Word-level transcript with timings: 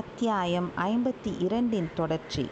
அத்தியாயம் 0.00 0.68
ஐம்பத்தி 0.84 1.30
இரண்டின் 1.38 1.88
தொடர்ச்சி. 1.94 2.44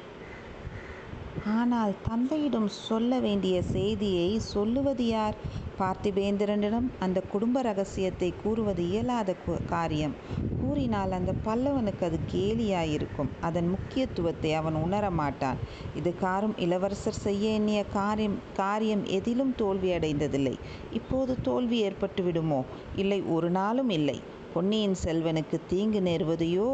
ஆனால் 1.55 1.93
தந்தையிடம் 2.09 2.69
சொல்ல 2.89 3.19
வேண்டிய 3.19 3.57
செய்தியை 3.63 4.29
சொல்லுவது 4.53 5.07
யார் 5.07 5.37
பார்த்திபேந்திரனிடம் 5.79 6.87
அந்த 6.99 7.19
குடும்ப 7.33 7.63
ரகசியத்தை 7.63 8.29
கூறுவது 8.43 8.83
இயலாத 8.91 9.35
காரியம். 9.71 10.15
கூறினால் 10.61 11.17
அந்த 11.19 11.33
பல்லவனுக்கு 11.47 12.05
அது 12.09 12.21
கேலியாயிருக்கும். 12.35 13.33
அதன் 13.41 13.69
முக்கியத்துவத்தை 13.69 14.53
அவன் 14.53 14.79
உணர 14.83 15.11
மாட்டான். 15.21 15.59
இதுகாரும் 16.01 16.55
இளவரசர் 16.57 17.23
செய்ய 17.27 17.57
எண்ணிய 17.59 17.83
காரியம் 17.99 18.39
காரியம் 18.57 19.05
எதிலும் 19.19 19.55
தோல்வியடைந்ததில்லை. 19.59 20.55
இப்போது 20.93 21.35
தோல்வி 21.43 21.81
ஏற்பட்டு 21.81 22.23
விடுமோ 22.23 22.61
இல்லை 22.95 23.21
ஒரு 23.37 23.51
நாளும் 23.51 23.93
இல்லை. 23.99 24.19
பொன்னியின் 24.55 24.97
செல்வனுக்கு 25.05 25.57
தீங்கு 25.69 26.01
நேர்வதையோ 26.01 26.69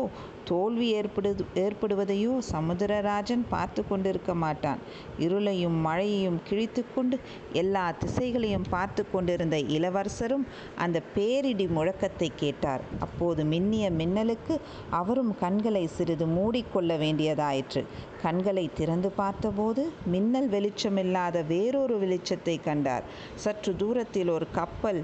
தோல்வி 0.44 0.86
ஏற்படுது 0.98 1.42
ஏற்படுவதையோ 1.54 2.32
சமுத்திரராஜன் 2.52 3.42
பார்த்து 3.48 3.80
கொண்டிருக்க 3.88 4.34
மாட்டான். 4.34 4.80
இருளையும் 5.18 5.76
மழையையும் 5.86 6.38
கிழித்து 6.48 6.82
கொண்டு 6.94 7.16
எல்லா 7.52 7.84
திசைகளையும் 8.02 8.66
பார்த்து 8.70 9.04
கொண்டிருந்த 9.10 9.58
இளவரசரும் 9.76 10.44
அந்த 10.76 11.02
பேரிடி 11.14 11.66
முழக்கத்தை 11.68 12.30
கேட்டார். 12.36 12.84
அப்போது 13.00 13.44
மின்னிய 13.44 13.86
மின்னலுக்கு 14.00 14.56
அவரும் 15.00 15.32
கண்களை 15.38 15.84
சிறிது 15.96 16.28
மூடிக்கொள்ள 16.38 16.98
வேண்டியதாயிற்று. 17.04 17.82
கண்களை 18.22 18.66
திறந்து 18.74 19.10
பார்த்தபோது 19.20 19.82
மின்னல் 20.06 20.48
வெளிச்சமில்லாத 20.48 21.46
வேறொரு 21.46 21.96
வெளிச்சத்தை 21.98 22.56
கண்டார். 22.60 23.04
சற்று 23.34 23.74
தூரத்தில் 23.76 24.28
ஒரு 24.28 24.48
கப்பல் 24.52 25.02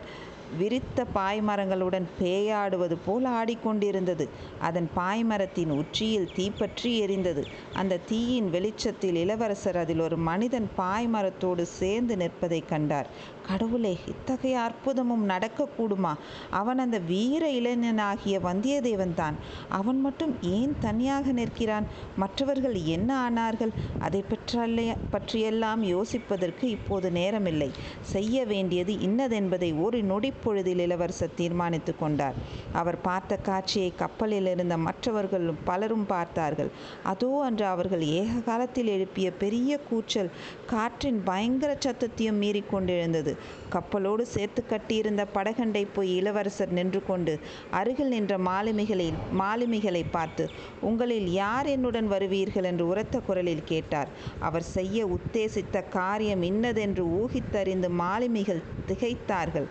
விரித்த 0.58 1.06
பாய்மரங்களுடன் 1.14 2.06
பேயாடுவது 2.22 2.96
போல் 3.06 3.24
ஆடிக்கொண்டிருந்தது. 3.24 4.28
அதன் 4.60 4.90
பாய்மரத்தின் 4.96 5.70
உச்சியில் 5.70 6.32
தீப்பற்றி 6.34 7.04
எரிந்தது. 7.04 7.44
அந்த 7.72 8.00
தீயின் 8.08 8.50
வெளிச்சத்தில் 8.50 9.14
இளவரசர் 9.14 9.76
அதில் 9.76 10.00
ஒரு 10.00 10.16
மனிதன் 10.16 10.70
பாய்மரத்தோடு 10.78 11.62
சேர்ந்து 11.62 12.16
நிற்பதை 12.16 12.64
கண்டார். 12.66 13.06
கடவுளே 13.46 13.98
இத்தகைய 14.06 14.60
அற்புதமும் 14.60 15.28
நடக்கக்கூடுமா? 15.28 16.14
அவன் 16.50 16.78
அந்த 16.78 16.98
வீர 16.98 17.50
இளைஞனாகிய 17.50 18.40
வந்தியத்தேவன் 18.40 19.14
தான் 19.14 19.34
அவன் 19.68 20.00
மட்டும் 20.00 20.36
ஏன் 20.42 20.74
தனியாக 20.80 21.32
நிற்கிறான்? 21.32 21.86
மற்றவர்கள் 22.16 22.74
என்ன 22.74 23.30
ஆனார்கள்? 23.30 23.72
அதை 23.98 24.24
பற்றல்ல 24.30 24.96
பற்றியெல்லாம் 25.10 25.82
யோசிப்பதற்கு 25.84 26.62
இப்போது 26.62 27.10
நேரமில்லை. 27.10 27.70
செய்ய 28.00 28.44
வேண்டியது 28.44 28.92
இன்னதென்பதை 28.92 29.80
ஒரு 29.80 30.02
நொடி 30.02 30.32
நொடிப்பொழுதில் 30.34 30.82
இளவரசர் 30.84 31.36
தீர்மானித்து 31.38 31.92
கொண்டார். 32.00 32.36
அவர் 32.80 32.98
பார்த்த 33.06 33.32
காட்சியை 33.48 33.90
கப்பலில் 34.02 34.48
இருந்த 34.52 34.74
மற்றவர்களும் 34.86 35.60
பலரும் 35.68 36.06
பார்த்தார்கள். 36.12 36.70
அதோ 37.12 37.30
அன்று 37.46 37.64
அவர்கள் 37.72 38.02
ஏக 38.18 38.32
காலத்தில் 38.48 38.90
எழுப்பிய 38.94 39.28
பெரிய 39.42 39.78
கூச்சல் 39.88 40.30
காற்றின் 40.72 41.20
பயங்கர 41.28 41.70
சத்தத்தையும் 41.84 42.40
மீறி 42.42 42.62
கொண்டிருந்தது. 42.72 43.32
கப்பலோடு 43.74 44.24
சேர்த்து 44.34 44.62
கட்டியிருந்த 44.72 45.22
படகண்டை 45.36 45.84
போய் 45.94 46.10
இளவரசர் 46.18 46.74
நின்று 46.78 47.00
கொண்டு 47.10 47.34
அருகில் 47.80 48.12
நின்ற 48.14 48.34
மாலுமிகளை 48.48 49.08
மாலுமிகளை 49.42 50.02
பார்த்து 50.16 50.46
உங்களில் 50.90 51.28
யார் 51.42 51.70
என்னுடன் 51.76 52.10
வருவீர்கள்? 52.14 52.68
என்று 52.70 52.84
உரத்த 52.92 53.16
குரலில் 53.28 53.64
கேட்டார். 53.72 54.12
அவர் 54.46 54.66
செய்ய 54.76 54.98
உத்தேசித்த 55.16 55.76
காரியம் 55.98 56.44
இன்னதென்று 56.50 57.04
ஊகித்தறிந்து 57.20 57.90
மாலுமிகள் 58.02 58.62
திகைத்தார்கள். 58.88 59.68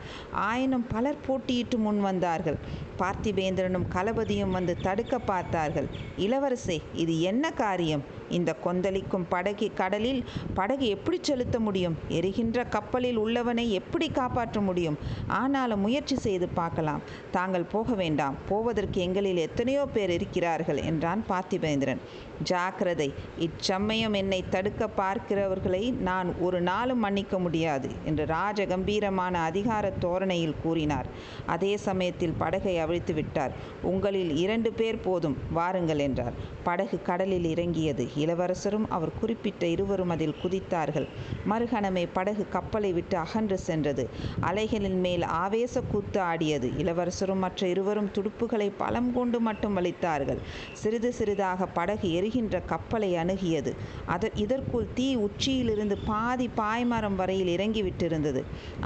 ஆயினும் 0.54 0.88
பலர் 0.94 1.23
போட்டியிட்டு 1.28 1.78
முன் 1.86 2.02
வந்தார்கள். 2.08 2.58
பார்த்திபேந்திரனும் 3.02 3.88
களபதியும் 3.96 4.56
வந்து 4.58 4.73
தடுக்க 4.88 5.20
பார்த்தார்கள். 5.32 5.88
இளவரசே 6.26 6.78
இது 7.04 7.16
என்ன 7.32 7.52
காரியம்? 7.64 8.04
இந்த 8.39 8.52
கொந்தளிக்கும் 8.66 9.28
படகி 9.30 9.70
கடலில் 9.81 10.22
படகு 10.59 10.86
எப்படி 10.95 11.17
செலுத்த 11.22 11.59
முடியும்? 11.59 11.98
எரிகின்ற 12.20 12.66
கப்பலில் 12.75 13.19
உள்ளவனை 13.24 13.66
எப்படி 13.80 14.09
காப்பாற்ற 14.19 14.59
முடியும்? 14.62 15.00
ஆனாலும் 15.41 15.84
முயற்சி 15.85 16.18
செய்து 16.25 16.47
பார்க்கலாம். 16.59 17.02
தாங்கள் 17.31 17.72
போக 17.75 17.94
வேண்டாம். 17.94 18.38
போவதற்கு 18.50 19.00
எங்களில் 19.08 19.41
எத்தனையோ 19.47 19.85
பேர் 19.96 20.13
இருக்கிறார்கள் 20.18 20.81
என்றான் 20.91 21.24
பார்த்திபேந்திரன். 21.30 22.02
ஜாக்கிரதை. 22.44 23.08
இச்சமயம் 23.38 24.16
என்னை 24.22 24.40
தடுக்க 24.50 24.84
பார்க்கிறவர்களை 24.97 25.84
நான் 26.09 26.29
ஒரு 26.40 26.59
நாளும் 26.62 27.03
மன்னிக்க 27.06 27.35
முடியாது 27.40 27.90
என்று 28.06 28.24
ராஜ 28.35 28.66
கம்பீரமான 28.66 29.35
அதிகார 29.50 29.91
தோரணையில் 30.06 30.59
கூறினார். 30.63 31.09
அதே 31.46 31.74
சமயத்தில் 31.88 32.38
படகை 32.38 32.75
அவிழ்த்து 32.78 33.13
விட்டார். 33.13 33.53
உங்களில் 33.91 34.34
இரண்டு 34.44 34.72
பேர் 34.79 35.00
போதும். 35.08 35.38
வாருங்கள் 35.58 36.03
என்றார். 36.08 36.38
படகு 36.63 36.97
கடலில் 37.09 37.47
இறங்கியது 37.53 38.06
இளவரசரும் 38.23 38.88
அவர் 38.95 39.11
குறிப்பிட்ட 39.22 39.63
இருவரும் 39.75 40.13
அதில் 40.16 40.38
குதித்தார்கள். 40.44 41.07
மறுகணமே 41.51 42.06
படகு 42.17 42.45
கப்பலை 42.56 42.91
விட்டு 42.97 43.17
அகன்று 43.23 43.57
சென்றது. 43.67 44.06
அலைகளின் 44.50 45.00
மேல் 45.06 45.25
ஆவேச 45.41 45.81
கூத்து 45.91 46.19
ஆடியது. 46.31 46.69
இளவரசரும் 46.84 47.44
மற்ற 47.45 47.61
இருவரும் 47.73 48.11
துடுப்புகளை 48.16 48.69
பலம் 48.81 49.09
கொண்டு 49.13 49.39
மட்டும் 49.47 49.78
வலித்தார்கள் 49.78 50.41
சிறிது 50.81 51.09
சிறிதாக 51.19 51.67
படகு 51.78 52.07
எரிகின்ற 52.19 52.61
கப்பலை 52.72 53.09
அணுகியது. 53.23 53.72
அத 54.06 54.31
இதற்குள் 54.44 54.88
தீ 54.94 55.07
உச்சியிலிருந்து 55.25 55.97
பாதி 56.11 56.47
பாய்மரம் 56.59 57.17
வரையில் 57.22 57.51
இறங்கிவிட்டிருந்தது. 57.55 58.41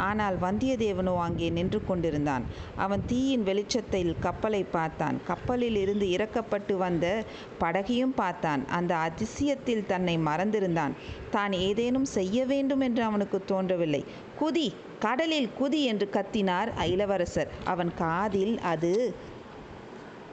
ஆனால் 0.07 0.37
வந்தியத்தேவனோ 0.45 1.13
அங்கே 1.27 1.49
நின்று 1.57 1.79
கொண்டிருந்தான். 1.89 2.43
அவன் 2.85 3.03
தீயின் 3.07 3.45
வெளிச்சத்தில் 3.49 4.13
கப்பலை 4.25 4.61
பார்த்தான். 4.75 5.17
கப்பலில் 5.29 5.79
இருந்து 5.83 6.05
இறக்கப்பட்டு 6.15 6.73
வந்த 6.77 7.05
படகையும் 7.61 8.15
பார்த்தான். 8.21 8.61
அந்த 8.77 8.93
விஷயத்தில் 9.27 9.87
தன்னை 9.91 10.15
மறந்திருந்தான். 10.27 10.93
தான் 11.31 11.53
ஏதேனும் 11.67 12.07
செய்ய 12.17 12.45
வேண்டும் 12.45 12.83
என்று 12.87 13.01
அவனுக்கு 13.03 13.39
தோன்றவில்லை. 13.45 14.01
குதி 14.41 14.67
கடலில் 14.99 15.49
குதி 15.59 15.81
என்று 15.91 16.07
கத்தினார் 16.13 16.69
இளவரசர் 16.91 17.51
அவன் 17.65 17.91
காதில் 18.03 18.55
அது 18.73 18.93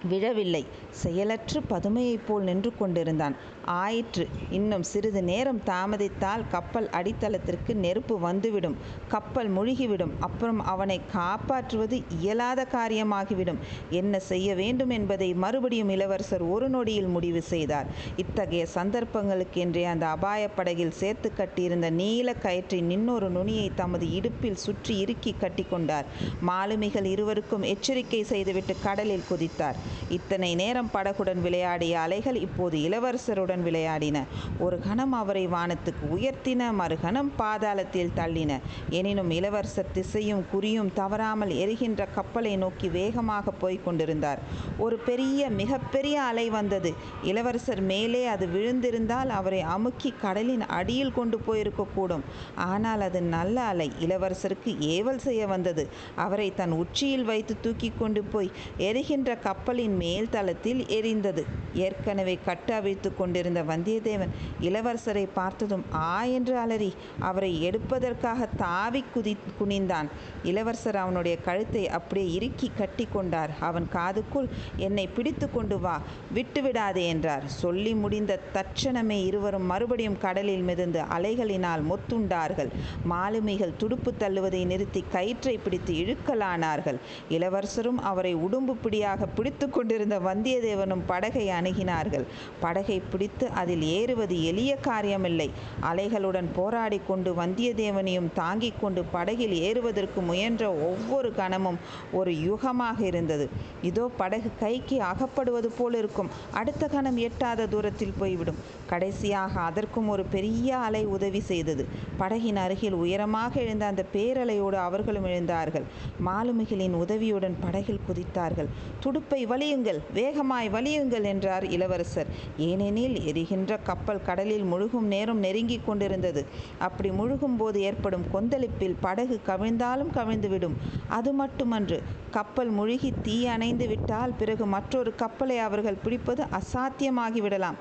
விழவில்லை. 0.09 0.65
செயலற்று 1.03 1.60
பதுமையைப் 1.71 2.27
போல் 2.27 2.43
நின்று 2.43 2.72
கொண்டிருந்தான். 2.78 3.34
ஆயிற்று. 3.65 4.25
இன்னும் 4.50 4.82
சிறிது 4.82 5.22
நேரம் 5.22 5.60
தாமதித்தால் 5.66 6.44
கப்பல் 6.50 6.88
அடித்தளத்திற்கு 6.93 7.75
நெருப்பு 7.75 8.19
வந்துவிடும். 8.19 8.77
கப்பல் 9.09 9.50
முழுகிவிடும். 9.56 10.12
அப்புறம் 10.21 10.65
அவனை 10.65 11.00
காப்பாற்றுவது 11.12 12.03
இயலாத 12.21 12.66
காரியமாகிவிடும். 12.72 13.60
என்ன 13.91 14.19
செய்ய 14.21 14.54
வேண்டும் 14.54 14.91
என்பதை 14.91 15.34
மறுபடியும் 15.34 15.88
இளவரசர் 15.88 16.43
ஒரு 16.43 16.69
நொடியில் 16.69 17.06
முடிவு 17.06 17.43
செய்தார். 17.43 17.87
இத்தகைய 18.16 18.66
சந்தர்ப்பங்களுக்கென்றே 18.75 19.84
அந்த 19.84 20.06
அபாயப் 20.06 20.56
படகில் 20.56 20.93
சேர்த்து 20.93 21.33
கட்டியிருந்த 21.34 21.91
நீல 21.93 22.34
கயிற்றின் 22.43 22.91
இன்னொரு 22.91 23.31
நுனியை 23.31 23.71
தமது 23.75 24.12
இடுப்பில் 24.12 24.56
சுற்றி 24.56 24.99
இறுக்கி 24.99 25.34
கட்டிக்கொண்டார் 25.41 26.09
மாலுமிகள் 26.47 27.04
இருவருக்கும் 27.04 27.62
எச்சரிக்கை 27.65 28.22
செய்துவிட்டு 28.25 28.77
கடலில் 28.83 29.28
குதித்தார். 29.31 29.78
இத்தனை 30.09 30.54
நேரம் 30.54 30.84
படகுடன் 30.93 31.41
விளையாடிய 31.41 32.00
அலைகள் 32.00 32.39
இப்போது 32.41 32.78
இளவரசருடன் 32.78 33.62
விளையாடின. 33.65 34.22
ஒரு 34.59 34.81
கணம் 34.81 35.12
அவரை 35.12 35.47
வானத்துக்கு 35.47 36.05
உயர்த்தின 36.17 36.71
மறுகணம் 36.78 37.31
பாதாளத்தில் 37.39 38.15
தள்ளின. 38.17 38.53
எனினும் 38.91 39.31
இளவரசர் 39.31 39.93
திசையும் 39.93 40.45
குறியும் 40.53 40.91
தவறாமல் 40.95 41.50
எரிகின்ற 41.50 42.06
கப்பலை 42.15 42.56
நோக்கி 42.56 42.89
வேகமாக 42.89 43.50
போய்க் 43.50 43.84
கொண்டிருந்தார். 43.84 44.39
ஒரு 44.78 44.97
பெரிய 44.97 45.50
மிகப்பெரிய 45.50 46.22
அலை 46.22 46.50
வந்தது. 46.50 46.93
இளவரசர் 47.22 47.83
மேலே 47.83 48.27
அது 48.27 48.47
விழுந்திருந்தால் 48.47 49.28
அவரை 49.28 49.61
அமுக்கி 49.61 50.15
கடலின் 50.21 50.66
அடியில் 50.66 51.12
கொண்டு 51.12 51.41
போயிருக்கக்கூடும் 51.47 52.25
ஆனால் 52.55 53.01
அது 53.01 53.22
நல்ல 53.22 53.61
அலை. 53.61 53.93
இளவரசருக்கு 54.01 54.72
ஏவல் 54.78 55.19
செய்ய 55.19 55.47
வந்தது. 55.47 55.89
அவரை 56.16 56.53
தன் 56.56 56.72
உச்சியில் 56.72 57.25
வைத்து 57.25 57.55
தூக்கி 57.61 57.93
கொண்டு 57.99 58.22
போய் 58.22 58.51
எரிகின்ற 58.78 59.37
கப்பலின் 59.37 59.97
மேல் 59.97 60.31
தளத்தில் 60.31 60.74
எரிந்தது. 60.79 61.45
ஏற்கனவே 61.75 62.39
கட்டு 62.45 62.75
அவிழ்த்து 62.75 63.16
கொண்டிருந்த 63.16 63.63
வந்தியத்தேவன் 63.63 64.33
இளவரசரை 64.60 65.28
பார்த்ததும் 65.34 65.84
ஆ 65.95 66.25
என்று 66.25 66.57
அலறி 66.59 66.95
அவரை 67.19 67.53
எடுப்பதற்காக 67.63 68.48
தாவி 68.57 69.04
குதி 69.15 69.37
குனிந்தான். 69.60 70.09
இளவரசர் 70.43 70.97
அவனுடைய 70.97 71.37
கழுத்தை 71.39 71.89
அப்படியே 71.89 72.33
இறுக்கி 72.33 72.71
கட்டி 72.77 73.07
கொண்டார். 73.13 73.53
அவன் 73.60 73.89
காதுக்குள் 73.93 74.48
என்னை 74.77 75.07
பிடித்து 75.07 75.51
கொண்டு 75.51 75.78
வா 75.81 76.01
விட்டுவிடாதே 76.34 77.04
என்றார். 77.07 77.47
சொல்லி 77.47 77.95
முடிந்த 77.95 78.41
தட்சணமே 78.54 79.19
இருவரும் 79.25 79.66
மறுபடியும் 79.72 80.19
கடலில் 80.19 80.63
மிதந்து 80.63 81.01
அலைகளினால் 81.01 81.83
மொத்துண்டார்கள். 81.91 82.71
மாலுமிகள் 83.04 83.77
துடுப்பு 83.77 84.13
தள்ளுவதை 84.19 84.66
நிறுத்தி 84.66 85.04
கயிற்றை 85.13 85.57
பிடித்து 85.59 85.95
இழுக்கலானார்கள். 85.95 86.98
இளவரசரும் 87.28 88.01
அவரை 88.10 88.34
உடும்பு 88.34 88.75
பிடியாக 88.83 89.27
பிடித்து 89.27 89.71
கொண்டிருந்த 89.71 90.19
வந்தியத்தேவனும் 90.65 91.05
படகை 91.07 91.45
அணுகினார்கள். 91.49 92.25
படகை 92.61 93.03
பிடித்து 93.13 93.47
அதில் 93.61 93.83
ஏறுவது 93.99 94.37
எளிய 94.45 94.72
காரியமில்லை. 94.87 95.49
அலைகளுடன் 95.91 96.49
போராடி 96.57 97.01
கொண்டு 97.09 97.31
வந்தியத்தேவனையும் 97.41 98.28
தாங்கிக் 98.34 98.81
கொண்டு 98.81 99.05
படகில் 99.13 99.55
ஏறுவதற்கு 99.69 100.21
முயன்ற 100.21 100.63
ஒவ்வொரு 100.89 101.31
கணமும் 101.34 101.78
ஒரு 102.13 102.33
யுகமாக 102.47 102.99
இருந்தது. 103.01 103.47
இதோ 103.83 104.05
படகு 104.16 104.51
கைக்கு 104.61 104.99
அகப்படுவது 105.13 105.71
போல் 105.78 105.95
இருக்கும். 105.95 106.31
அடுத்த 106.53 106.87
கணம் 106.87 107.19
எட்டாத 107.27 107.67
தூரத்தில் 107.67 108.17
போய்விடும். 108.19 108.60
கடைசியாக 108.87 109.60
அதற்கும் 109.60 110.09
ஒரு 110.09 110.25
பெரிய 110.37 110.77
அலை 110.77 111.05
உதவி 111.17 111.41
செய்தது. 111.41 111.87
படகின் 112.21 112.60
அருகில் 112.65 112.99
உயரமாக 113.05 113.60
எழுந்த 113.60 113.87
அந்த 113.87 114.05
பேரலையோடு 114.15 114.78
அவர்களும் 114.89 115.25
எழுந்தார்கள். 115.25 115.87
மாலுமிகளின் 116.27 116.97
உதவியுடன் 117.05 117.57
படகில் 117.60 118.05
குதித்தார்கள். 118.09 118.71
துடுப்பை 119.01 119.41
வலியுங்கள். 119.47 120.01
வேகம் 120.13 120.44
வேகமாய் 120.45 120.69
வலியுங்கள் 120.73 121.27
என்றார் 121.31 121.65
இளவரசர். 121.67 122.31
ஏனெனில் 122.59 123.15
எரிகின்ற 123.25 123.77
கப்பல் 123.77 124.25
கடலில் 124.27 124.65
முழுகும் 124.73 125.07
நேரம் 125.13 125.39
நெருங்கிக் 125.39 125.87
கொண்டிருந்தது. 125.87 126.43
அப்படி 126.79 127.11
முழுகும் 127.11 127.57
போது 127.57 127.79
ஏற்படும் 127.81 128.27
கொந்தளிப்பில் 128.33 128.97
படகு 129.01 129.37
கவிழ்ந்தாலும் 129.47 130.11
கவிழ்ந்துவிடும். 130.17 130.75
அது 131.09 131.33
மட்டுமன்று 131.33 131.99
கப்பல் 132.31 132.73
முழுகி 132.79 133.13
தீ 133.23 133.37
அணைந்து 133.47 133.87
விட்டால் 133.87 134.35
பிறகு 134.39 134.67
மற்றொரு 134.67 135.15
கப்பலை 135.15 135.57
அவர்கள் 135.59 136.03
பிடிப்பது 136.03 136.45
அசாத்தியமாகிவிடலாம். 136.61 137.79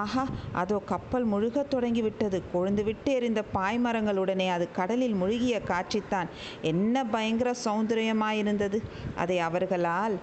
ஆஹா 0.00 0.26
அதோ 0.52 0.80
கப்பல் 0.92 1.24
முழுகத் 1.24 1.70
தொடங்கிவிட்டது. 1.70 2.40
கொழுந்துவிட்டு 2.54 3.12
எரிந்த 3.18 3.42
பாய்மரங்களுடனே 3.54 4.50
அது 4.50 4.68
கடலில் 4.72 5.14
முழுகிய 5.14 5.62
காட்சித்தான். 5.72 6.30
என்ன 6.72 7.04
பயங்கர 7.16 7.50
சௌந்தரியமாயிருந்தது. 7.64 8.80
அதை 9.16 9.38
அவர்களால் 9.48 10.16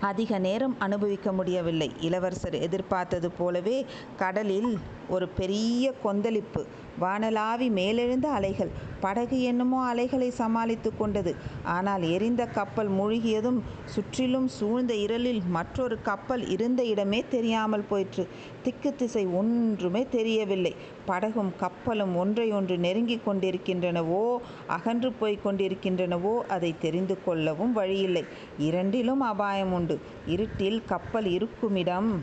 அதிக 0.00 0.38
நேரம் 0.38 0.76
அனுபவிக்க 0.78 1.32
முடியவில்லை. 1.32 1.92
இளவரசர் 2.00 2.54
எதிர்பார்த்தது 2.54 3.30
போலவே 3.30 3.86
கடலில் 4.16 4.70
ஒரு 5.08 5.28
பெரிய 5.28 5.92
கொந்தளிப்பு. 6.02 6.66
வானலாவி 7.00 7.68
மேலெழுந்த 7.70 8.24
அலைகள். 8.24 8.70
படகு 9.00 9.42
என்னமோ 9.42 9.84
அலைகளை 9.84 10.30
சமாளித்து 10.30 10.96
கொண்டது. 10.96 11.36
ஆனால் 11.62 12.02
எரிந்த 12.02 12.46
கப்பல் 12.46 12.90
மூழ்கியதும் 12.90 13.58
சுற்றிலும் 13.84 14.48
சூழ்ந்த 14.48 14.94
இருளில் 14.94 15.42
மற்றொரு 15.46 16.02
கப்பல் 16.02 16.48
இருந்த 16.48 16.84
இடமே 16.84 17.24
தெரியாமல் 17.28 17.84
போயிற்று. 17.88 18.28
திக்கு 18.62 18.94
திசை 18.94 19.26
ஒன்றுமே 19.26 20.06
தெரியவில்லை. 20.10 20.74
படகும் 21.06 21.52
கப்பலும் 21.56 22.16
ஒன்றையொன்று 22.16 22.76
நெருங்கிக் 22.78 23.28
கொண்டிருக்கின்றனவோ 23.28 24.36
அகன்று 24.66 25.12
போய் 25.12 25.38
கொண்டிருக்கின்றனவோ 25.44 26.38
அதை 26.38 26.74
தெரிந்து 26.80 27.18
கொள்ளவும் 27.24 27.72
வழியில்லை. 27.72 28.24
இரண்டிலும் 28.58 29.20
அபாயம் 29.20 29.72
உண்டு. 29.72 30.00
இருட்டில் 30.26 30.82
கப்பல் 30.86 31.26
இருக்குமிடம். 31.26 32.22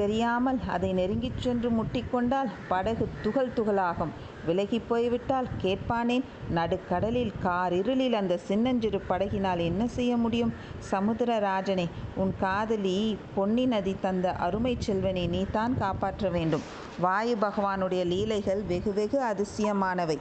தெரியாமல் 0.00 0.58
அதை 0.74 0.90
நெருங்கிச் 0.92 1.40
சென்று 1.44 1.68
முட்டிக்கொண்டால் 1.78 2.50
படகு 2.68 3.06
துகள் 3.22 3.54
துகளாகும். 3.56 4.12
விலகி 4.46 4.78
போய்விட்டால் 4.88 5.48
கேட்பானேன் 5.62 6.24
நடுக்கடலில் 6.54 7.32
காரிருளில் 7.44 8.16
அந்த 8.20 8.34
சின்னஞ்சிறு 8.48 9.00
படகினால் 9.08 9.62
என்ன 9.70 9.82
செய்ய 9.96 10.12
முடியும்? 10.16 10.52
சமுத்திரராஜனே 10.90 11.86
உன் 12.16 12.32
காதலி 12.40 12.96
பொன்னி 13.34 13.64
நதி 13.72 13.94
தந்த 14.00 14.32
அருமை 14.46 14.74
செல்வனை 14.78 15.24
நீ 15.34 15.42
தான் 15.52 15.74
காப்பாற்ற 15.78 16.30
வேண்டும். 16.36 16.64
வாயு 16.98 17.36
பகவானுடைய 17.40 18.04
லீலைகள் 18.12 18.62
வெகு 18.70 18.92
வெகு 18.92 19.20
அதிசயமானவை. 19.22 20.18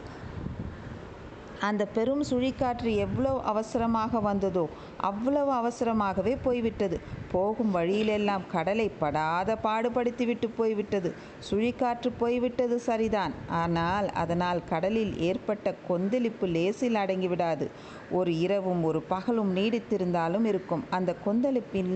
அந்த 1.68 1.84
பெரும் 1.86 2.24
சுழிக்காற்று 2.30 2.92
எவ்வளவு 2.96 3.40
அவசரமாக 3.42 4.20
வந்ததோ 4.20 4.64
அவ்வளவு 5.10 5.52
அவசரமாகவே 5.52 6.34
போய்விட்டது. 6.44 6.98
போகும் 7.32 7.76
வழியிலெல்லாம் 7.76 8.46
கடலை 8.52 8.92
படாத 9.00 9.58
பாடுபடுத்திவிட்டு 9.64 10.48
போய்விட்டது. 10.58 11.10
சுழிக்காற்று 11.50 12.12
போய்விட்டது 12.18 12.80
சரிதான். 12.80 13.34
ஆனால் 13.62 14.08
அதனால் 14.14 14.62
கடலில் 14.70 15.14
ஏற்பட்ட 15.20 15.76
கொந்தளிப்பு 15.88 16.48
லேசில் 16.48 16.96
அடங்கிவிடாது. 16.96 17.68
ஒரு 18.12 18.40
இரவும் 18.40 18.84
ஒரு 18.84 19.02
பகலும் 19.02 19.56
நீடித்திருந்தாலும் 19.56 20.46
இருக்கும். 20.46 20.84
அந்த 20.90 21.16
கொந்தளிப்பில் 21.26 21.94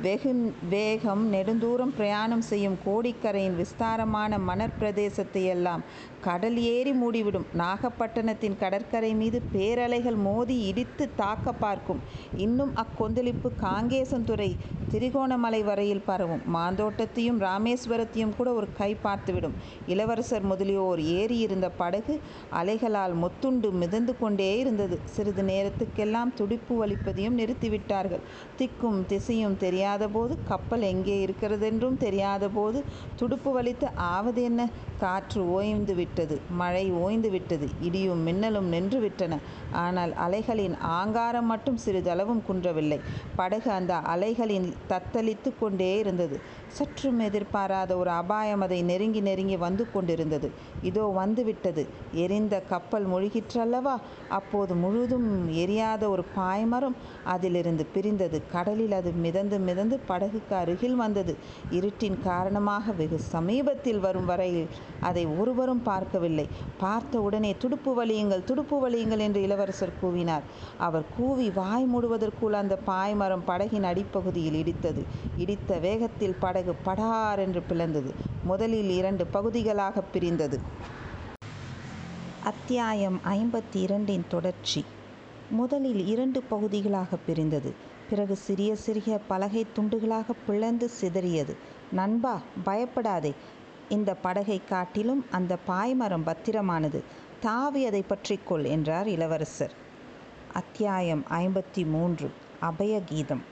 வெகு 0.00 0.52
வேகம் 0.68 1.32
நெடுந்தூரம் 1.32 1.92
பிரயாணம் 1.96 2.40
செய்யும் 2.40 2.78
கோடிக்கரையின் 2.86 3.56
விஸ்தாரமான 3.56 4.38
மணற்பிரதேசத்தை 4.38 5.44
எல்லாம் 5.44 5.82
கடல் 6.20 6.56
ஏறி 6.56 6.92
மூடிவிடும். 6.92 7.44
நாகப்பட்டினத்தின் 7.56 8.58
கடற்கரை 8.58 9.14
மீது 9.14 9.42
பேரலைகள் 9.52 10.16
மோதி 10.16 10.60
இடித்து 10.60 11.08
தாக்க 11.16 11.52
பார்க்கும். 11.52 12.00
இன்னும் 12.36 12.72
அக்கொந்தளிப்பு 12.76 13.48
காங்கேசன்துறை 13.60 14.56
திரிகோணமலை 14.92 15.64
வரையில் 15.64 16.04
பரவும். 16.06 16.42
மாந்தோட்டத்தையும் 16.54 17.40
ராமேஸ்வரத்தையும் 17.40 18.36
கூட 18.36 18.52
ஒரு 18.52 18.68
கை 18.78 18.96
பார்த்துவிடும். 19.02 19.52
இளவரசர் 19.86 20.42
முதலியோர் 20.42 21.00
ஏறி 21.00 21.38
இருந்த 21.38 21.70
படகு 21.70 22.20
அலைகளால் 22.52 23.16
மொத்துண்டு 23.24 23.70
மிதந்து 23.70 24.18
கொண்டே 24.18 24.58
இருந்தது. 24.58 24.98
சிறிது 25.04 25.42
நேரத்துக்கெல்லாம் 25.42 26.34
துடிப்பு 26.34 26.86
வலிப்பதையும் 26.86 27.38
நிறுத்திவிட்டார்கள். 27.38 28.20
திக்கும் 28.58 29.06
திசையும் 29.06 29.56
தெரியாத 29.56 29.81
போது 30.16 30.34
கப்பல் 30.48 30.84
எங்கே 30.92 31.16
இருக்கிறதென்றும் 31.24 31.96
தெரியாத 31.96 32.48
போது 32.48 32.78
துடுப்பு 33.20 33.50
வலித்து 33.56 33.86
ஆவது 34.14 34.42
என்ன 34.42 34.68
காற்று 34.98 35.40
ஓய்ந்து 35.48 35.94
விட்டது 35.94 36.34
மழை 36.60 36.84
ஓய்ந்து 36.90 37.30
விட்டது 37.30 37.66
இடியும் 37.80 38.20
மின்னலும் 38.22 38.68
நின்று 38.74 38.98
விட்டன. 39.00 39.38
ஆனால் 39.82 40.12
அலைகளின் 40.24 40.76
ஆங்காரம் 40.98 41.46
மட்டும் 41.46 41.78
சிறிதளவும் 41.84 42.42
குன்றவில்லை. 42.46 42.98
படகு 43.36 43.70
அந்த 43.70 43.94
அலைகளின் 44.12 44.68
தத்தளித்து 44.88 45.52
கொண்டே 45.60 45.98
இருந்தது. 45.98 46.36
சற்றும் 46.68 47.18
எதிர்பாராத 47.18 47.96
ஒரு 47.96 48.10
அபாயம் 48.10 48.60
அதை 48.60 48.78
நெருங்கி 48.82 49.20
நெருங்கி 49.20 49.56
வந்து 49.56 49.86
கொண்டிருந்தது. 49.94 50.50
இதோ 50.82 51.04
வந்துவிட்டது 51.20 51.82
எரிந்த 52.24 52.54
கப்பல் 52.72 53.06
முழுகிற்றல்லவா? 53.06 53.96
அப்போது 54.38 54.74
முழுதும் 54.74 55.28
எரியாத 55.64 56.02
ஒரு 56.08 56.24
பாய்மரம் 56.38 56.96
அதிலிருந்து 57.34 57.86
பிரிந்தது. 57.96 58.40
கடலில் 58.52 58.92
அது 58.92 59.12
மிதந்து 59.26 59.58
மிதந்து 59.72 59.98
படகுக்கு 60.08 60.54
அருகில் 60.62 60.96
வந்தது. 61.02 61.34
இருட்டின் 61.70 62.18
காரணமாக 62.24 62.92
வெகு 62.92 63.18
சமீபத்தில் 63.34 64.00
வரும் 64.00 64.28
வரையில் 64.30 64.68
அதை 65.00 65.26
ஒருவரும் 65.40 65.82
பார்க்கவில்லை. 65.82 66.46
பார்த்த 66.78 67.20
உடனே 67.20 67.52
துடுப்பு 67.58 67.90
வலியுங்கள் 67.98 68.44
துடுப்பு 68.44 68.76
வலியுங்கள் 68.84 69.22
என்று 69.26 69.42
இளவரசர் 69.42 69.98
கூவினார். 70.02 70.46
அவர் 70.78 71.04
கூவி 71.16 71.50
வாய் 71.50 71.86
மூடுவதற்குள் 71.94 72.56
அந்த 72.60 72.74
பாய்மரம் 72.86 73.46
படகின் 73.46 73.86
அடிப்பகுதியில் 73.90 74.58
இடித்தது. 74.62 75.02
இடித்த 75.36 75.78
வேகத்தில் 75.78 76.36
படகு 76.40 76.74
படார் 76.84 77.38
என்று 77.38 77.62
பிளந்தது. 77.70 78.10
முதலில் 78.44 78.90
இரண்டு 78.90 79.26
பகுதிகளாக 79.26 80.04
பிரிந்தது. 80.14 80.58
அத்தியாயம் 82.44 83.20
ஐம்பத்தி 83.24 83.80
இரண்டின் 83.86 84.26
தொடர்ச்சி. 84.28 84.82
முதலில் 85.50 86.02
இரண்டு 86.06 86.42
பகுதிகளாக 86.42 87.16
பிரிந்தது. 87.26 87.72
பிறகு 88.12 88.36
சிறிய 88.36 88.76
சிறிய 88.76 89.18
பலகை 89.28 89.66
துண்டுகளாக 89.76 90.32
பிளந்து 90.46 90.90
சிதறியது. 91.00 91.54
நண்பா 91.92 92.40
பயப்படாதே. 92.64 93.34
இந்த 93.88 94.14
படகை 94.14 94.60
காட்டிலும் 94.68 95.24
அந்த 95.30 95.56
பாய்மரம் 95.68 96.26
பத்திரமானது. 96.26 97.00
தாவி 97.40 97.86
அதை 97.86 98.04
பற்றிக்கொள் 98.08 98.66
என்றார் 98.66 99.08
இளவரசர். 99.08 99.72
அத்தியாயம் 100.52 101.24
ஐம்பத்தி 101.30 101.86
மூன்று 101.86 102.30
அபயகீதம். 102.62 103.42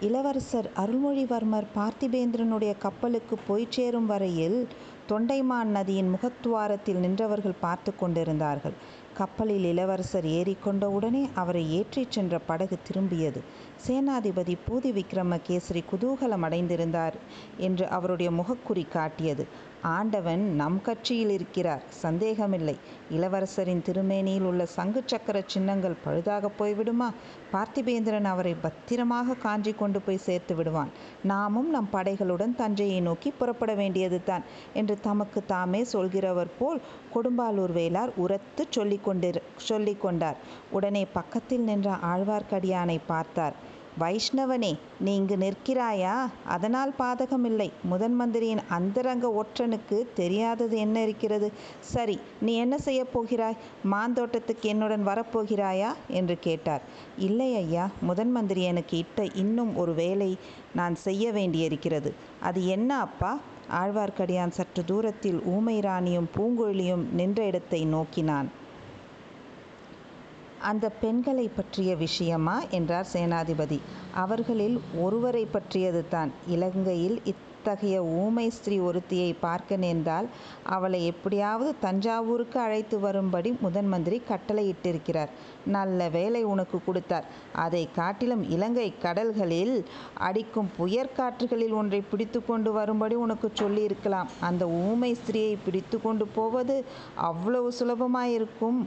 இளவரசர் 0.00 0.70
அருள்மொழிவர்மர் 0.76 1.70
பார்த்திபேந்திரனுடைய 1.74 2.74
கப்பலுக்கு 2.78 3.38
போய் 3.46 3.66
சேரும் 3.70 4.06
வரையில் 4.06 4.68
தொண்டைமான் 5.08 5.72
நதியின் 5.76 6.12
முகத்துவாரத்தில் 6.14 7.02
நின்றவர்கள் 7.06 7.60
பார்த்து 7.60 7.92
கொண்டிருந்தார்கள். 7.96 8.76
கப்பலில் 9.18 9.64
இளவரசர் 9.64 10.24
ஏறிக்கொண்ட 10.30 10.84
உடனே 10.88 11.28
அவரை 11.34 11.62
ஏற்றிச் 11.78 12.10
சென்ற 12.10 12.38
படகு 12.40 12.76
திரும்பியது. 12.86 13.40
சேனாதிபதி 13.86 14.54
பூதி 14.66 14.90
விக்ரமகேசரி 14.92 15.82
குதூகலம் 15.92 16.46
அடைந்திருந்தார் 16.48 17.16
என்று 17.60 17.86
அவருடைய 17.88 18.30
முகக்குறி 18.30 18.88
காட்டியது. 18.88 19.46
ஆண்டவன் 19.82 20.54
நம் 20.54 20.82
கட்சியில் 20.82 21.30
இருக்கிறார். 21.30 21.82
சந்தேகமில்லை. 21.88 22.78
இளவரசரின் 23.10 23.82
திருமேனியில் 23.82 24.42
உள்ள 24.42 24.66
சங்கு 24.66 25.02
சக்கர 25.06 25.42
சின்னங்கள் 25.46 25.96
பழுதாக 26.06 26.50
போய்விடுமா? 26.58 27.12
பார்த்திபேந்திரன் 27.52 28.24
அவரை 28.24 28.54
பத்திரமாக 28.54 29.34
காஞ்சி 29.34 29.72
கொண்டு 29.72 30.00
போய் 30.00 30.16
சேர்த்து 30.16 30.54
விடுவான். 30.54 30.88
நாமும் 31.22 31.70
நம் 31.70 31.88
படைகளுடன் 31.92 32.54
தஞ்சையை 32.56 33.00
நோக்கி 33.00 33.30
புறப்பட 33.30 33.74
வேண்டியது 33.74 34.24
தான் 34.24 34.42
என்று 34.74 35.00
தமக்கு 35.00 35.44
தாமே 35.46 35.84
சொல்கிறவர் 35.84 36.48
போல் 36.58 36.80
கொடும்பாலூர் 37.14 37.72
வேளார் 37.72 38.10
உரத்து 38.16 38.66
சொல்லிக்கொண்டிரு 38.76 39.42
சொல்லிக்கொண்டார். 39.68 39.98
கொண்டார் 40.00 40.36
உடனே 40.70 41.04
பக்கத்தில் 41.04 41.60
நின்ற 41.60 41.90
ஆழ்வார்க்கடியானை 41.90 42.98
பார்த்தார். 43.06 43.78
வைஷ்ணவனே 44.00 44.70
நீ 45.00 45.14
இங்கு 45.14 45.36
நிற்கிறாயா? 45.36 46.14
அதனால் 46.44 46.92
பாதகமில்லை. 46.98 47.70
முதன் 47.82 48.14
மந்திரியின் 48.14 48.62
அந்தரங்க 48.68 49.26
ஒற்றனுக்கு 49.28 50.06
தெரியாதது 50.14 50.76
என்ன 50.78 51.02
இருக்கிறது? 51.02 51.52
சரி 51.80 52.20
நீ 52.40 52.54
என்ன 52.54 52.78
செய்யப் 52.78 53.12
போகிறாய்? 53.12 53.56
மாந்தோட்டத்துக்கு 53.90 54.68
என்னுடன் 54.68 55.06
வரப்போகிறாயா? 55.06 55.92
என்று 56.08 56.38
கேட்டார். 56.38 56.82
இல்லை 57.18 57.54
ஐயா 57.54 57.90
முதன் 58.00 58.30
மந்திரி 58.30 58.62
எனக்கு 58.62 58.96
இட்ட 58.98 59.24
இன்னும் 59.34 59.76
ஒரு 59.76 59.94
வேலை 59.94 60.38
நான் 60.74 60.94
செய்ய 60.94 61.32
வேண்டியிருக்கிறது. 61.32 62.14
அது 62.40 62.66
என்ன 62.66 62.98
அப்பா? 62.98 63.38
ஆழ்வார்க்கடியான் 63.80 64.48
சற்று 64.48 64.84
தூரத்தில் 64.84 65.42
ஊமை 65.44 65.80
ராணியும் 65.80 66.28
பூங்குழலியும் 66.36 67.04
நின்ற 67.12 67.44
இடத்தை 67.44 67.84
நோக்கினான். 67.84 68.48
அந்த 70.60 70.88
பெண்களை 70.88 71.48
பற்றிய 71.48 71.96
விஷயமா? 71.96 72.62
என்றார் 72.70 73.06
சேனாதிபதி. 73.12 73.80
அவர்களில் 74.14 74.80
ஒருவரை 74.98 75.44
பற்றியது 75.44 76.08
தான். 76.08 76.32
இலங்கையில் 76.46 77.22
இத்தகைய 77.24 78.04
ஊமை 78.04 78.50
ஸ்திரீ 78.50 78.78
ஒருத்தியை 78.78 79.34
பார்க்க 79.40 79.76
நேர்ந்தால் 79.76 80.28
அவளை 80.62 81.06
எப்படியாவது 81.06 81.74
தஞ்சாவூருக்கு 81.80 82.60
அழைத்து 82.60 83.00
வரும்படி 83.00 83.56
முதன் 83.60 83.88
மந்திரி 83.88 84.22
கட்டளையிட்டிருக்கிறார். 84.28 85.28
நல்ல 85.66 86.08
வேலை 86.08 86.42
உனக்கு 86.42 86.80
கொடுத்தார். 86.86 87.24
அதை 87.52 87.88
காட்டிலும் 87.94 88.50
இலங்கை 88.50 88.94
கடல்களில் 88.98 89.84
அடிக்கும் 90.18 90.70
புயற்காற்றுகளில் 90.78 91.72
ஒன்றை 91.72 92.00
பிடித்து 92.00 92.46
கொண்டு 92.46 92.72
வரும்படி 92.72 93.14
உனக்கு 93.14 93.50
சொல்லியிருக்கலாம். 93.54 94.28
அந்த 94.40 94.68
ஊமை 94.68 95.14
ஸ்திரீயை 95.14 95.56
பிடித்து 95.64 96.02
கொண்டு 96.02 96.26
போவது 96.26 96.84
அவ்வளவு 97.14 97.72
சுலபமாயிருக்கும். 97.78 98.80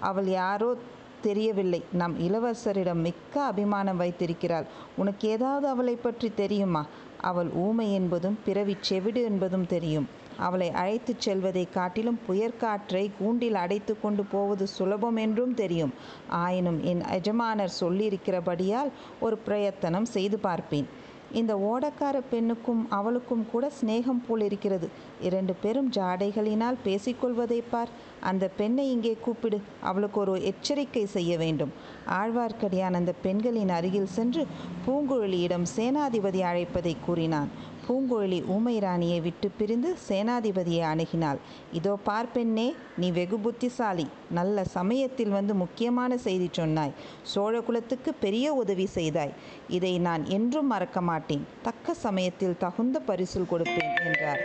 அவள் 0.00 0.28
யாரோ 0.28 0.76
தெரியவில்லை. 1.22 1.82
நம் 1.92 2.16
இளவரசரிடம் 2.28 3.00
மிக்க 3.00 3.42
அபிமானம் 3.42 3.96
வைத்திருக்கிறாள். 3.96 4.66
உனக்கு 4.96 5.28
ஏதாவது 5.28 5.68
அவளை 5.68 5.96
பற்றி 5.96 6.32
தெரியுமா? 6.34 6.86
அவள் 7.20 7.50
ஊமை 7.54 7.92
என்பதும் 7.92 8.38
பிறவி 8.44 8.76
செவிடு 8.80 9.22
என்பதும் 9.22 9.66
தெரியும். 9.66 10.08
அவளை 10.38 10.70
அழைத்துச் 10.70 11.20
செல்வதை 11.20 11.68
காட்டிலும் 11.70 12.18
புயற்காற்றை 12.26 13.10
கூண்டில் 13.18 13.54
அடைத்து 13.54 14.00
கொண்டு 14.00 14.24
போவது 14.24 14.66
சுலபம் 14.66 15.16
என்றும் 15.16 15.54
தெரியும். 15.54 15.92
ஆயினும் 16.28 16.84
என் 16.84 17.00
எஜமானர் 17.00 17.76
சொல்லியிருக்கிறபடியால் 17.80 18.90
ஒரு 19.20 19.38
பிரயத்தனம் 19.38 20.04
செய்து 20.04 20.38
பார்ப்பேன். 20.38 21.04
இந்த 21.32 21.56
ஓடக்கார 21.56 22.20
பெண்ணுக்கும் 22.30 22.86
அவளுக்கும் 22.90 23.46
கூட 23.52 23.70
சிநேகம் 23.80 24.22
போல் 24.28 24.40
இருக்கிறது. 24.40 24.88
இரண்டு 25.20 25.54
பேரும் 25.54 25.90
ஜாடைகளினால் 25.90 26.74
பேசிக்கொள்வதை 26.84 27.62
பார். 27.70 27.88
அந்த 28.20 28.50
பெண்ணை 28.56 28.90
இங்கே 28.90 29.16
கூப்பிடு. 29.22 29.60
அவளுக்கு 29.82 30.20
ஒரு 30.20 30.44
எச்சரிக்கை 30.44 31.06
செய்ய 31.06 31.38
வேண்டும். 31.38 31.72
ஆழ்வார்க்கடியான் 32.06 32.92
அந்த 32.92 33.12
பெண்களின் 33.22 33.68
அருகில் 33.68 34.06
சென்று 34.06 34.46
பூங்குழலியிடம் 34.86 35.66
சேனாதிபதி 35.76 36.40
அழைப்பதை 36.40 36.96
கூறினான். 37.06 37.48
பூங்குழலி 37.88 38.38
ஊமை 38.54 38.78
ராணியை 38.78 39.20
விட்டு 39.20 39.48
பிரிந்து 39.58 39.90
சேனாதிபதியை 40.08 40.82
அணுகினாள். 40.92 41.38
இதோ 41.72 41.92
பார்ப்பெண்ணே 42.06 42.74
நீ 42.98 43.10
வெகு 43.10 43.38
புத்திசாலி. 43.38 44.06
நல்ல 44.30 44.64
சமயத்தில் 44.64 45.32
வந்து 45.38 45.54
முக்கியமான 45.54 46.16
செய்தி 46.16 46.48
சொன்னாய். 46.52 46.96
சோழகுலத்துக்கு 47.34 48.12
பெரிய 48.20 48.54
உதவி 48.54 48.86
செய்தாய். 48.86 49.34
இதை 49.68 49.98
நான் 49.98 50.24
என்றும் 50.38 50.66
மறக்க 50.66 51.00
மாட்டேன். 51.00 51.46
தக்க 51.62 51.94
சமயத்தில் 51.94 52.60
தகுந்த 52.66 53.00
பரிசில் 53.00 53.50
கொடுப்பேன் 53.50 53.94
என்றார். 54.06 54.44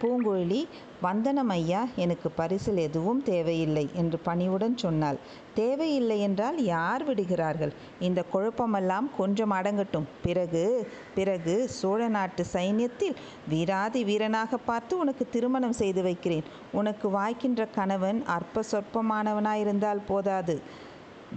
பூங்குழலி 0.00 0.60
வந்தனம் 1.00 1.48
ஐயா 1.48 1.80
எனக்கு 1.96 2.28
பரிசில் 2.30 2.76
எதுவும் 2.76 3.22
தேவையில்லை 3.22 3.84
என்று 3.94 4.18
பணிவுடன் 4.18 4.76
சொன்னாள். 4.76 5.18
தேவையில்லை 5.54 6.20
என்றால் 6.20 6.58
யார் 6.64 7.04
விடுகிறார்கள்? 7.04 7.72
இந்த 8.00 8.24
குழப்பமெல்லாம் 8.32 9.06
கொஞ்சம் 9.18 9.52
அடங்கட்டும். 9.52 10.06
பிறகு 10.22 10.64
பிறகு 11.14 11.54
சோழ 11.68 12.08
நாட்டு 12.08 12.44
சைன்யத்தில் 12.52 13.16
வீராதி 13.48 14.04
வீரனாக 14.04 14.56
பார்த்து 14.56 14.98
உனக்கு 14.98 15.26
திருமணம் 15.30 15.78
செய்து 15.82 16.02
வைக்கிறேன். 16.02 16.44
உனக்கு 16.72 17.08
வாய்க்கின்ற 17.08 17.66
கணவன் 17.74 18.24
அற்ப 18.36 18.64
சொற்பமானவனாயிருந்தால் 18.72 20.06
போதாது. 20.08 20.84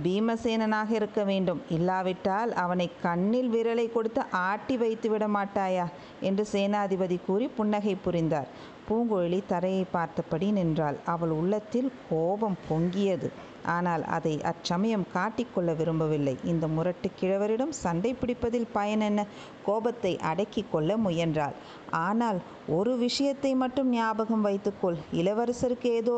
பீமசேனனாக 0.03 0.89
இருக்க 0.91 1.23
வேண்டும். 1.23 1.61
இல்லாவிட்டால் 1.69 2.53
அவனை 2.53 2.91
கண்ணில் 3.01 3.49
விரலை 3.51 3.91
கொடுத்து 3.91 4.21
ஆட்டி 4.31 4.77
வைத்து 4.77 5.09
விட 5.09 5.27
மாட்டாயா 5.27 5.85
என்று 6.19 6.47
சேனாதிபதி 6.51 7.19
கூறி 7.25 7.47
புன்னகை 7.47 7.95
புரிந்தார். 7.95 8.47
பூங்குழலி 8.89 9.39
தரையை 9.47 9.85
பார்த்தபடி 9.91 10.47
நின்றாள். 10.51 10.97
அவள் 11.05 11.33
உள்ளத்தில் 11.39 11.89
கோபம் 12.09 12.57
பொங்கியது. 12.69 13.29
ஆனால் 13.65 14.03
அதை 14.15 14.33
அச்சமயம் 14.41 15.05
காட்டிக்கொள்ள 15.13 15.69
விரும்பவில்லை. 15.75 16.33
இந்த 16.43 16.65
முரட்டு 16.67 17.07
கிழவரிடம் 17.19 17.73
சண்டை 17.81 18.11
பிடிப்பதில் 18.13 18.67
பயன் 18.71 19.03
என்ன? 19.09 19.25
கோபத்தை 19.65 20.13
அடக்கி 20.29 20.63
கொள்ள 20.71 20.97
முயன்றாள். 20.97 21.55
ஆனால் 22.05 22.39
ஒரு 22.77 22.93
விஷயத்தை 22.97 23.51
மட்டும் 23.55 23.89
ஞாபகம் 23.89 24.41
வைத்துக்கொள். 24.41 24.97
இளவரசருக்கு 25.13 25.91
ஏதோ 26.01 26.17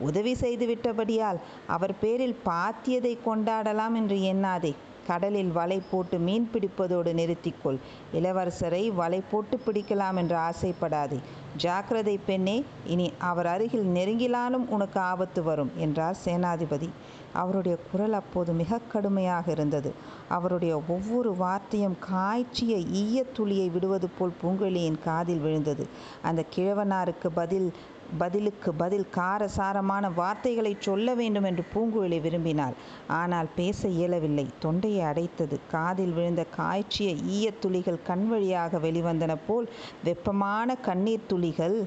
உதவி 0.00 0.34
செய்துவிட்டபடியால் 0.34 1.40
அவர் 1.66 1.94
பேரில் 1.98 2.38
பாத்தியதை 2.44 3.14
கொண்டாடலாம் 3.26 3.96
என்று 4.02 4.18
எண்ணாதே. 4.32 4.74
கடலில் 5.06 5.52
வலை 5.52 5.82
போட்டு 5.90 6.18
மீன் 6.18 6.50
பிடிப்பதோடு 6.52 7.12
நிறுத்திக்கொள். 7.12 7.78
இளவரசரை 8.14 8.94
வலை 8.94 9.22
போட்டு 9.30 9.60
பிடிக்கலாம் 9.66 10.16
என்று 10.16 10.36
ஆசைப்படாதே. 10.36 11.20
ஜாக்கிரதை 11.56 12.18
பெண்ணே 12.26 12.64
இனி 12.86 13.12
அவர் 13.18 13.46
அருகில் 13.46 13.86
நெருங்கிலாலும் 13.86 14.68
உனக்கு 14.68 15.00
ஆபத்து 15.00 15.42
வரும் 15.42 15.72
என்றார் 15.76 16.16
சேனாதிபதி. 16.24 16.88
அவருடைய 17.32 17.78
குரல் 17.90 18.12
அப்போது 18.12 18.52
மிக 18.52 18.78
கடுமையாக 18.92 19.50
இருந்தது. 19.50 19.94
அவருடைய 20.28 20.82
ஒவ்வொரு 20.88 21.36
வார்த்தையும் 21.36 21.96
காய்ச்சிய 22.10 22.76
ஈய 23.02 23.24
துளியை 23.24 23.68
விடுவது 23.68 24.08
போல் 24.08 24.38
பூங்குழலியின் 24.42 24.98
காதில் 25.04 25.40
விழுந்தது. 25.40 25.86
அந்த 26.22 26.44
கிழவனாருக்கு 26.56 27.28
பதில் 27.34 27.72
பதிலுக்கு 28.18 28.74
பதில் 28.74 29.06
காரசாரமான 29.10 30.10
வார்த்தைகளை 30.10 30.76
சொல்ல 30.78 31.14
வேண்டும் 31.14 31.42
என்று 31.42 31.64
பூங்குழலி 31.74 32.20
விரும்பினார் 32.20 32.76
ஆனால் 33.12 33.48
பேச 33.56 33.88
இயலவில்லை. 33.88 34.46
தொண்டையை 34.58 35.04
அடைத்தது. 35.04 35.58
காதில் 35.70 36.12
விழுந்த 36.12 36.44
காய்ச்சிய 36.50 37.10
ஈயத் 37.30 37.60
துளிகள் 37.60 38.02
கண் 38.02 38.28
வழியாக 38.28 38.78
வெளிவந்தன 38.78 39.36
போல் 39.46 39.68
வெப்பமான 40.04 40.74
கண்ணீர் 40.80 41.26
துளிகள் 41.26 41.78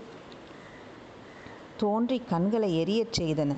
தோன்றி 1.77 2.22
கண்களை 2.29 2.70
எரியச் 2.84 3.15
செய்தன. 3.20 3.51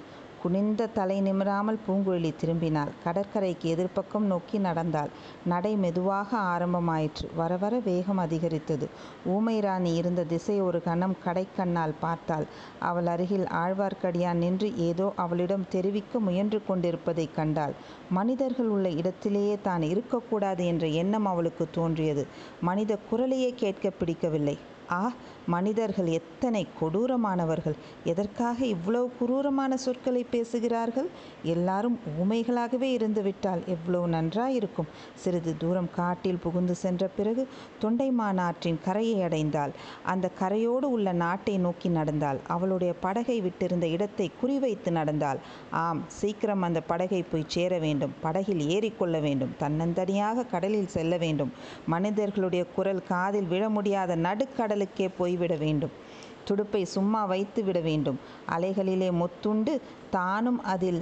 குனிந்த 0.48 0.88
தலை 0.88 1.22
நிமிராமல் 1.22 1.80
பூங்குழலி 1.88 2.30
திரும்பினாள். 2.42 2.92
கடற்கரைக்கு 3.04 3.68
எதிர்ப்பக்கம் 3.76 4.28
நோக்கி 4.28 4.58
நடந்தாள். 4.58 5.10
நடை 5.46 5.76
மெதுவாக 5.76 6.38
ஆரம்பமாயிற்று. 6.38 7.26
வர 7.36 7.58
வர 7.58 7.80
வேகம் 7.80 8.18
அதிகரித்தது. 8.18 8.88
ஊமை 9.26 9.60
ராணி 9.60 9.94
இருந்த 9.94 10.24
திசை 10.24 10.62
ஒரு 10.62 10.84
கணம் 10.84 11.16
கடைக்கண்ணால் 11.26 11.96
பார்த்தாள். 12.00 12.46
அவள் 12.80 13.06
அருகில் 13.06 13.46
ஆழ்வார்க்கடியான் 13.64 14.34
நின்று 14.34 14.78
ஏதோ 14.78 15.14
அவளிடம் 15.16 15.68
தெரிவிக்க 15.70 16.20
முயன்று 16.20 16.62
கொண்டிருப்பதைக் 16.66 17.36
கண்டாள். 17.36 17.74
மனிதர்கள் 18.10 18.68
உள்ள 18.68 18.90
இடத்திலேயே 18.90 19.58
தான் 19.62 19.82
இருக்கக்கூடாது 19.82 20.66
என்ற 20.66 20.88
எண்ணம் 20.88 21.26
அவளுக்கு 21.26 21.68
தோன்றியது. 21.72 22.26
மனித 22.62 22.98
குரலையே 23.12 23.54
கேட்க 23.56 23.90
பிடிக்கவில்லை. 23.90 24.58
ஆ 24.92 25.12
மனிதர்கள் 25.48 26.06
எத்தனை 26.06 26.68
கொடூரமானவர்கள்? 26.80 27.76
எதற்காக 28.04 28.66
இவ்வளவு 28.66 29.12
குரூரமான 29.20 29.78
சொற்களை 29.78 30.26
பேசுகிறார்கள்? 30.32 31.10
எல்லாரும் 31.44 32.00
ஊமைகளாகவே 32.22 32.90
இருந்துவிட்டால் 32.98 33.62
எவ்வளவு 33.66 34.08
நன்றாயிருக்கும். 34.08 34.90
சிறிது 35.16 35.56
தூரம் 35.58 35.90
காட்டில் 35.96 36.42
புகுந்து 36.44 36.76
சென்ற 36.76 37.08
பிறகு 37.08 37.48
தொண்டைமான் 37.82 38.40
ஆற்றின் 38.40 38.80
கரையை 38.84 39.20
அடைந்தாள். 39.30 39.74
அந்த 40.04 40.32
கரையோடு 40.40 40.90
உள்ள 40.96 41.12
நாட்டை 41.12 41.58
நோக்கி 41.58 41.90
நடந்தாள். 41.90 42.40
அவளுடைய 42.48 42.94
படகை 42.94 43.38
விட்டிருந்த 43.42 43.84
இடத்தை 43.84 44.32
குறிவைத்து 44.42 44.92
நடந்தாள். 44.92 45.40
ஆம் 45.72 46.04
சீக்கிரம் 46.08 46.62
அந்த 46.62 46.82
படகை 46.82 47.22
போய் 47.22 47.48
சேர 47.48 47.80
வேண்டும். 47.80 48.14
படகில் 48.22 48.64
ஏறிக்கொள்ள 48.68 49.22
வேண்டும். 49.22 49.56
தன்னந்தனியாக 49.60 50.46
கடலில் 50.50 50.88
செல்ல 50.88 51.18
வேண்டும். 51.18 51.54
மனிதர்களுடைய 51.86 52.66
குரல் 52.76 53.04
காதில் 53.08 53.48
விழ 53.48 53.70
முடியாத 53.70 54.16
நடுக்கடலுக்கே 54.16 55.10
போய் 55.18 55.36
போய்விட 55.38 55.56
வேண்டும். 55.66 55.96
துடுப்பை 56.44 56.82
சும்மா 56.86 57.22
வைத்து 57.26 57.62
விட 57.64 57.80
வேண்டும். 57.80 58.20
அலைகளிலே 58.58 59.10
மொத்துண்டு 59.22 59.74
தானும் 60.10 60.60
அதில் 60.64 61.02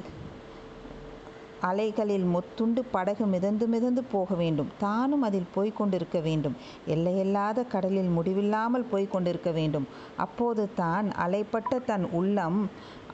அலைகளில் 1.61 2.25
மொத்துண்டு 2.33 2.81
படகு 2.91 3.25
மிதந்து 3.25 3.65
மிதந்து 3.67 4.01
போக 4.03 4.35
வேண்டும். 4.35 4.67
தானும் 4.79 5.21
அதில் 5.21 5.47
போய்க் 5.53 5.77
கொண்டிருக்க 5.77 6.19
வேண்டும். 6.19 6.55
எல்லையில்லாத 6.85 7.63
கடலில் 7.63 8.11
முடிவில்லாமல் 8.17 8.85
போய்க் 8.91 9.11
கொண்டிருக்க 9.11 9.51
வேண்டும். 9.51 9.87
அப்போது 10.17 10.65
தான் 10.75 11.07
அலைப்பட்ட 11.25 11.79
தன் 11.85 12.05
உள்ளம் 12.11 12.59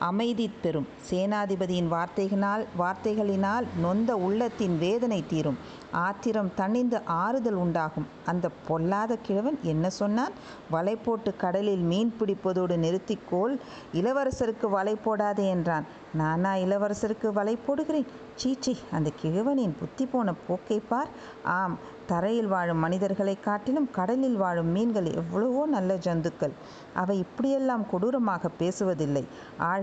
அமைதி 0.08 0.46
பெறும் 0.62 0.86
சேனாதிபதியின் 1.08 1.90
வார்த்தைகளால் 1.94 2.64
வார்த்தைகளினால் 2.80 3.66
நொந்த 3.84 4.10
உள்ளத்தின் 4.26 4.74
வேதனை 4.78 5.20
தீரும். 5.32 5.58
ஆத்திரம் 6.06 6.50
தணிந்து 6.56 6.98
ஆறுதல் 7.22 7.58
உண்டாகும். 7.64 8.06
அந்த 8.30 8.46
பொல்லாத 8.68 9.16
கிழவன் 9.26 9.58
என்ன 9.72 9.86
சொன்னான்? 10.00 10.36
வலை 10.70 10.94
போட்டு 10.96 11.30
கடலில் 11.36 11.84
மீன் 11.90 12.12
பிடிப்பதோடு 12.20 12.76
நிறுத்திக்கோள் 12.84 13.54
இளவரசருக்கு 14.00 14.68
வலை 14.76 14.94
போடாதே 15.06 15.46
என்றான். 15.54 15.86
நானா 16.14 16.52
இளவரசருக்கு 16.64 17.28
வலை 17.32 17.58
போடுகிறேன்? 17.66 18.08
சீச்சி 18.34 18.72
அந்த 18.96 19.08
கிழவனின் 19.22 19.78
புத்தி 19.80 20.06
போன 20.06 20.32
போக்கை 20.46 20.78
பார். 20.88 21.10
ஆம் 21.56 21.76
தரையில் 22.06 22.48
வாழும் 22.52 22.82
மனிதர்களை 22.84 23.34
காட்டிலும் 23.40 23.90
கடலில் 23.98 24.36
வாழும் 24.36 24.70
மீன்கள் 24.76 25.08
எவ்வளவோ 25.20 25.62
நல்ல 25.66 25.92
ஜந்துக்கள். 26.06 26.54
அவை 26.94 27.14
இப்படியெல்லாம் 27.24 27.84
கொடூரமாக 27.92 28.50
பேசுவதில்லை. 28.58 29.24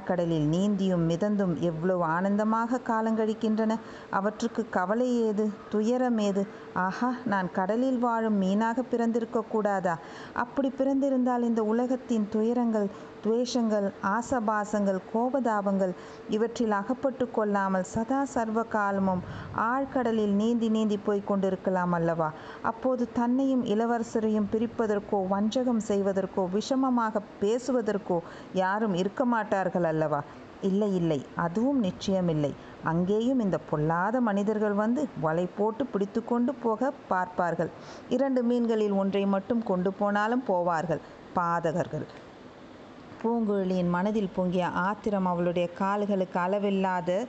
கடலில் 0.09 0.47
நீந்தியும் 0.49 1.05
மிதந்தும் 1.07 1.53
எவ்வளவு 1.59 2.03
ஆனந்தமாக 2.09 2.79
காலங்கழிக்கின்றன 2.87 3.73
அவற்றுக்கு 4.09 4.61
கவலை 4.69 5.09
ஏது? 5.21 5.45
துயரம் 5.69 6.19
ஏது? 6.19 6.43
ஆஹா 6.85 7.09
நான் 7.25 7.49
கடலில் 7.51 7.99
வாழும் 7.99 8.39
மீனாக 8.41 8.83
பிறந்திருக்க 8.91 9.47
கூடாதா? 9.51 9.95
அப்படி 10.33 10.69
பிறந்திருந்தால் 10.77 11.43
இந்த 11.43 11.63
உலகத்தின் 11.63 12.27
துயரங்கள் 12.29 12.87
துவேஷங்கள் 13.23 13.87
ஆசபாசங்கள் 14.15 14.99
கோபதாபங்கள் 15.13 15.93
இவற்றில் 16.29 16.75
அகப்பட்டு 16.79 17.25
கொள்ளாமல் 17.31 17.87
சதா 17.93 18.19
சர்வ 18.33 18.63
காலமும் 18.75 19.23
ஆழ்கடலில் 19.71 20.35
நீந்தி 20.41 20.69
நீந்தி 20.69 20.97
போய் 21.07 21.27
கொண்டிருக்கலாம் 21.29 21.95
அல்லவா? 21.99 22.29
அப்போது 22.61 23.05
தன்னையும் 23.11 23.63
இளவரசரையும் 23.65 24.49
பிரிப்பதற்கோ 24.53 25.19
வஞ்சகம் 25.33 25.81
செய்வதற்கோ 25.87 26.45
விஷமமாக 26.57 27.21
பேசுவதற்கோ 27.41 28.19
யாரும் 28.53 28.93
இருக்க 28.93 29.25
மாட்டார்கள் 29.25 29.83
அல்லவா? 29.83 30.21
இல்லை 30.61 30.89
இல்லை 30.95 31.17
அதுவும் 31.35 31.83
நிச்சயமில்லை. 31.83 32.53
அங்கேயும் 32.83 33.39
இந்த 33.39 33.57
பொல்லாத 33.69 34.15
மனிதர்கள் 34.21 34.75
வந்து 34.83 35.01
வலை 35.21 35.45
போட்டு 35.57 35.83
பிடித்து 35.85 36.21
கொண்டு 36.25 36.53
போக 36.53 36.91
பார்ப்பார்கள். 37.07 37.71
இரண்டு 38.09 38.43
மீன்களில் 38.43 38.97
ஒன்றை 39.03 39.25
மட்டும் 39.35 39.63
கொண்டு 39.63 39.91
போனாலும் 39.93 40.43
போவார்கள். 40.47 41.01
பாதகர்கள். 41.35 42.07
பூங்குழலியின் 43.23 43.89
மனதில் 43.89 44.33
பொங்கிய 44.35 44.67
ஆத்திரம் 44.67 45.25
அவளுடைய 45.25 45.67
கால்களுக்கு 45.69 46.39
அளவில்லாத 46.39 47.25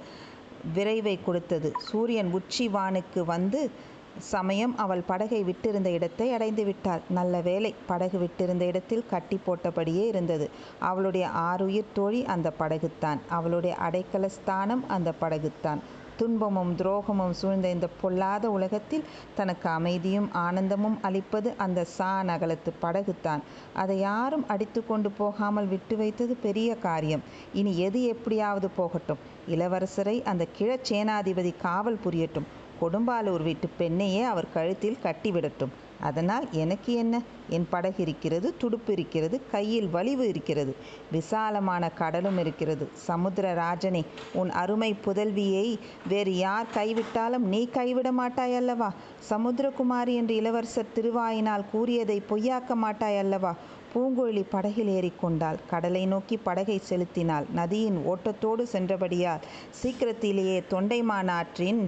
விரைவை 0.74 1.18
கொடுத்தது. 1.24 1.72
சூரியன் 1.78 2.30
உச்சி 2.32 2.68
வானுக்கு 2.68 3.20
வந்து 3.24 3.70
சமயம் 4.18 4.72
அவள் 4.76 5.02
படகை 5.06 5.40
விட்டிருந்த 5.44 5.86
இடத்தை 5.86 6.32
அடைந்து 6.32 6.64
விட்டாள். 6.64 7.02
நல்ல 7.08 7.40
வேலை 7.40 7.74
படகு 7.86 8.18
விட்டிருந்த 8.18 8.60
இடத்தில் 8.60 9.08
கட்டி 9.10 9.40
போட்டபடியே 9.46 10.04
இருந்தது. 10.06 10.50
அவளுடைய 10.78 11.28
ஆறுயிர் 11.28 11.94
தோழி 11.94 12.24
அந்த 12.24 12.52
படகுத்தான். 12.58 13.20
அவளுடைய 13.28 13.76
அடைக்கல 13.90 14.26
ஸ்தானம் 14.26 14.88
அந்த 14.88 15.12
படகுத்தான். 15.20 15.82
துன்பமும் 16.20 16.72
துரோகமும் 16.76 17.34
சூழ்ந்த 17.40 17.66
இந்த 17.74 17.86
பொல்லாத 18.00 18.44
உலகத்தில் 18.50 19.04
தனக்கு 19.34 19.68
அமைதியும் 19.68 20.28
ஆனந்தமும் 20.44 20.98
அளிப்பது 21.02 21.50
அந்த 21.56 21.84
சா 21.96 22.10
நகலத்து 22.22 22.70
படகுத்தான். 22.82 23.42
அதை 23.74 23.98
யாரும் 23.98 24.44
அடித்து 24.48 24.80
கொண்டு 24.86 25.10
போகாமல் 25.10 25.66
விட்டு 25.66 25.96
வைத்தது 25.96 26.34
பெரிய 26.46 26.70
காரியம். 26.86 27.22
இனி 27.52 27.72
எது 27.78 28.00
எப்படியாவது 28.04 28.70
போகட்டும். 28.76 29.22
இளவரசரை 29.48 30.16
அந்த 30.24 30.46
கிழச்சேனாதிபதி 30.58 31.52
காவல் 31.62 32.02
புரியட்டும். 32.04 32.48
கொடும்பாலூர் 32.82 33.42
வீட்டு 33.42 33.68
பெண்ணையே 33.78 34.22
அவர் 34.24 34.52
கழுத்தில் 34.54 35.02
கட்டிவிடட்டும். 35.02 35.72
அதனால் 36.00 36.46
எனக்கு 36.54 36.92
என்ன? 36.94 37.14
என் 37.48 37.66
படகு 37.70 38.00
இருக்கிறது 38.02 38.48
துடுப்பு 38.58 38.90
இருக்கிறது 38.92 39.36
கையில் 39.52 39.88
வலிவு 39.88 40.24
இருக்கிறது 40.28 40.72
விசாலமான 41.12 41.82
கடலும் 41.92 42.38
இருக்கிறது. 42.38 42.84
சமுத்திரராஜனே 43.08 44.02
உன் 44.32 44.50
அருமை 44.60 44.90
புதல்வியை 45.06 45.66
வேறு 46.08 46.34
யார் 46.36 46.74
கைவிட்டாலும் 46.74 47.46
நீ 47.46 47.62
கைவிட 47.70 48.10
மாட்டாய் 48.12 48.54
அல்லவா? 48.54 48.90
சமுத்திரகுமாரி 49.30 50.14
என்று 50.14 50.34
இளவரசர் 50.34 50.94
திருவாயினால் 50.94 51.68
கூறியதை 51.72 52.18
பொய்யாக்க 52.30 52.74
மாட்டாய் 52.76 53.16
அல்லவா? 53.16 53.52
பூங்குழலி 53.92 54.44
படகில் 54.50 54.90
ஏறிக்கொண்டாள். 54.96 55.58
கடலை 55.66 56.02
நோக்கி 56.06 56.36
படகை 56.38 56.78
செலுத்தினாள். 56.82 57.46
நதியின் 57.52 57.98
ஓட்டத்தோடு 58.04 58.64
சென்றபடியால் 58.66 59.44
சீக்கிரத்திலேயே 59.80 60.58
தொண்டைமான் 60.70 61.32
ஆற்றின் 61.38 61.82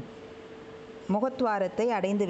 முகத்துவாரத்தை 1.08 1.86
அடைந்து 1.88 2.24